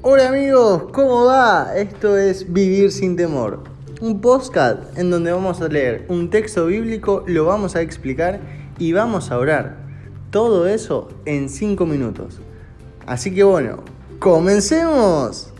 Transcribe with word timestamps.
Hola 0.00 0.28
amigos, 0.28 0.84
¿cómo 0.92 1.24
va? 1.24 1.76
Esto 1.76 2.16
es 2.16 2.52
Vivir 2.52 2.92
sin 2.92 3.16
temor, 3.16 3.64
un 4.00 4.20
podcast 4.20 4.96
en 4.96 5.10
donde 5.10 5.32
vamos 5.32 5.60
a 5.60 5.66
leer 5.66 6.06
un 6.08 6.30
texto 6.30 6.66
bíblico, 6.66 7.24
lo 7.26 7.46
vamos 7.46 7.74
a 7.74 7.80
explicar 7.80 8.38
y 8.78 8.92
vamos 8.92 9.32
a 9.32 9.38
orar. 9.38 9.76
Todo 10.30 10.68
eso 10.68 11.08
en 11.24 11.48
5 11.48 11.84
minutos. 11.84 12.38
Así 13.06 13.34
que 13.34 13.42
bueno, 13.42 13.82
comencemos. 14.20 15.52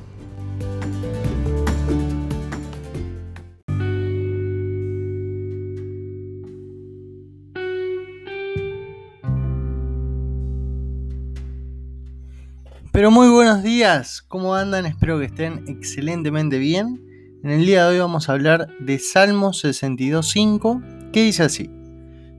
Pero 12.98 13.12
muy 13.12 13.28
buenos 13.28 13.62
días, 13.62 14.22
¿cómo 14.22 14.56
andan? 14.56 14.84
Espero 14.84 15.20
que 15.20 15.26
estén 15.26 15.62
excelentemente 15.68 16.58
bien. 16.58 17.00
En 17.44 17.50
el 17.50 17.64
día 17.64 17.84
de 17.84 17.92
hoy 17.92 18.00
vamos 18.00 18.28
a 18.28 18.32
hablar 18.32 18.66
de 18.80 18.98
Salmo 18.98 19.52
62.5, 19.52 21.12
que 21.12 21.22
dice 21.22 21.44
así, 21.44 21.70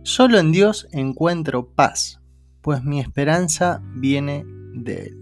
Solo 0.04 0.38
en 0.38 0.52
Dios 0.52 0.90
encuentro 0.92 1.70
paz, 1.70 2.20
pues 2.60 2.84
mi 2.84 3.00
esperanza 3.00 3.82
viene 3.96 4.44
de 4.74 5.04
Él. 5.04 5.16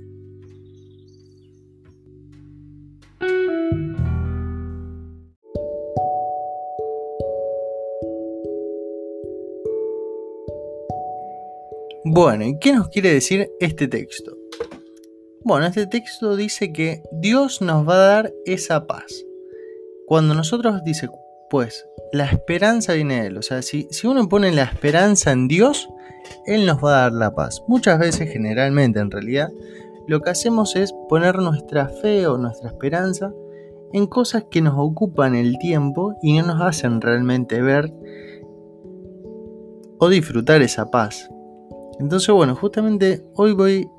Bueno, 12.05 12.43
¿y 12.43 12.57
qué 12.57 12.73
nos 12.73 12.89
quiere 12.89 13.13
decir 13.13 13.47
este 13.59 13.87
texto? 13.87 14.46
Bueno, 15.47 15.65
este 15.65 15.87
texto 15.87 16.35
dice 16.35 16.73
que 16.73 17.03
Dios 17.09 17.61
nos 17.61 17.87
va 17.87 17.93
a 17.93 18.07
dar 18.07 18.33
esa 18.45 18.85
paz. 18.85 19.23
Cuando 20.05 20.33
nosotros 20.33 20.83
dice, 20.83 21.07
pues, 21.49 21.87
la 22.11 22.25
esperanza 22.25 22.91
viene 22.91 23.21
de 23.21 23.27
Él. 23.27 23.37
O 23.37 23.41
sea, 23.41 23.61
si, 23.61 23.87
si 23.89 24.07
uno 24.07 24.27
pone 24.27 24.51
la 24.51 24.63
esperanza 24.63 25.31
en 25.31 25.47
Dios, 25.47 25.87
Él 26.47 26.65
nos 26.65 26.83
va 26.83 26.89
a 26.89 27.01
dar 27.03 27.13
la 27.13 27.33
paz. 27.33 27.63
Muchas 27.65 27.97
veces, 27.97 28.29
generalmente 28.29 28.99
en 28.99 29.09
realidad, 29.09 29.47
lo 30.05 30.19
que 30.19 30.31
hacemos 30.31 30.75
es 30.75 30.93
poner 31.07 31.37
nuestra 31.37 31.87
fe 31.87 32.27
o 32.27 32.37
nuestra 32.37 32.67
esperanza 32.67 33.31
en 33.93 34.05
cosas 34.05 34.47
que 34.51 34.61
nos 34.61 34.73
ocupan 34.75 35.33
el 35.33 35.57
tiempo 35.59 36.17
y 36.21 36.37
no 36.37 36.47
nos 36.47 36.61
hacen 36.61 36.99
realmente 36.99 37.61
ver 37.61 37.93
o 39.97 40.09
disfrutar 40.09 40.61
esa 40.61 40.91
paz. 40.91 41.29
Entonces, 42.01 42.35
bueno, 42.35 42.53
justamente 42.53 43.23
hoy 43.35 43.53
voy 43.53 43.89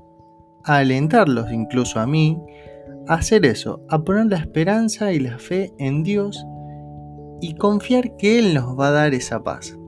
alentarlos 0.77 1.51
incluso 1.51 1.99
a 2.01 2.07
mí 2.07 2.39
a 3.07 3.15
hacer 3.15 3.47
eso, 3.47 3.81
a 3.89 4.03
poner 4.05 4.27
la 4.27 4.37
esperanza 4.37 5.13
y 5.13 5.19
la 5.19 5.39
fe 5.39 5.73
en 5.79 6.03
Dios 6.03 6.45
y 7.41 7.55
confiar 7.55 8.17
que 8.17 8.39
Él 8.39 8.55
nos 8.55 8.79
va 8.79 8.89
a 8.89 8.93
dar 8.93 9.15
esa 9.15 9.43
paz. 9.43 9.79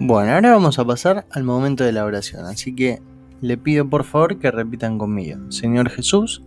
Bueno, 0.00 0.32
ahora 0.32 0.52
vamos 0.52 0.78
a 0.78 0.86
pasar 0.86 1.26
al 1.30 1.44
momento 1.44 1.84
de 1.84 1.92
la 1.92 2.04
oración, 2.06 2.46
así 2.46 2.74
que 2.74 3.02
le 3.42 3.58
pido 3.58 3.88
por 3.90 4.04
favor 4.04 4.38
que 4.38 4.50
repitan 4.50 4.96
conmigo. 4.96 5.50
Señor 5.50 5.90
Jesús, 5.90 6.42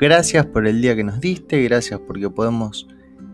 Gracias 0.00 0.46
por 0.46 0.68
el 0.68 0.80
día 0.80 0.94
que 0.94 1.02
nos 1.02 1.18
diste, 1.18 1.60
gracias 1.64 1.98
porque 1.98 2.30
podemos 2.30 2.86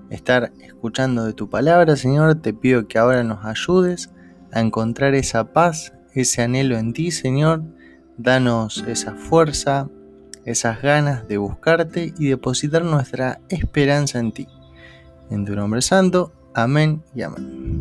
estar 0.08 0.50
escuchando 0.62 1.26
de 1.26 1.34
tu 1.34 1.50
palabra, 1.50 1.94
Señor. 1.94 2.36
Te 2.36 2.54
pido 2.54 2.88
que 2.88 2.98
ahora 2.98 3.22
nos 3.22 3.44
ayudes 3.44 4.10
a 4.50 4.60
encontrar 4.60 5.14
esa 5.14 5.52
paz, 5.52 5.92
ese 6.14 6.40
anhelo 6.40 6.78
en 6.78 6.94
ti, 6.94 7.10
Señor. 7.10 7.62
Danos 8.16 8.82
esa 8.88 9.12
fuerza, 9.12 9.90
esas 10.46 10.80
ganas 10.80 11.28
de 11.28 11.36
buscarte 11.36 12.14
y 12.18 12.28
depositar 12.28 12.82
nuestra 12.82 13.40
esperanza 13.50 14.18
en 14.18 14.32
ti. 14.32 14.48
En 15.28 15.44
tu 15.44 15.54
nombre 15.54 15.82
santo, 15.82 16.32
amén 16.54 17.02
y 17.14 17.20
amén. 17.24 17.73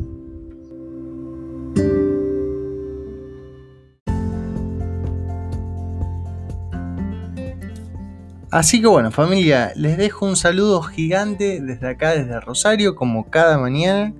Así 8.53 8.81
que 8.81 8.85
bueno, 8.85 9.09
familia, 9.09 9.73
les 9.75 9.97
dejo 9.97 10.27
un 10.27 10.35
saludo 10.35 10.83
gigante 10.83 11.59
desde 11.59 11.89
acá, 11.89 12.11
desde 12.11 12.39
Rosario, 12.39 12.93
como 12.93 13.31
cada 13.31 13.57
mañana. 13.57 14.13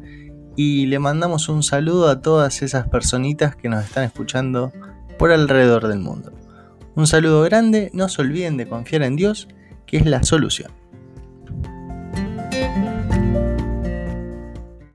Y 0.56 0.88
le 0.88 0.98
mandamos 0.98 1.50
un 1.50 1.62
saludo 1.62 2.10
a 2.10 2.20
todas 2.20 2.64
esas 2.64 2.88
personitas 2.88 3.56
que 3.56 3.70
nos 3.70 3.86
están 3.86 4.06
escuchando 4.06 4.74
por 5.20 5.32
alrededor 5.32 5.88
del 5.88 6.00
mundo. 6.00 6.34
Un 6.96 7.06
saludo 7.06 7.44
grande, 7.44 7.92
no 7.94 8.10
se 8.10 8.24
olviden 8.24 8.58
de 8.58 8.68
confiar 8.68 9.04
en 9.04 9.18
Dios, 9.18 9.50
que 9.86 9.98
es 9.98 10.06
la 10.08 10.24
solución. 10.24 10.72